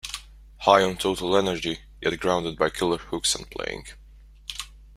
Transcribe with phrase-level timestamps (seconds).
[0.61, 3.85] High on total energy yet grounded by killer hooks and playing.